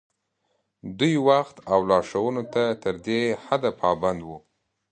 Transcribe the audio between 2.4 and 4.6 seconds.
ته تر دې حده پابند وو.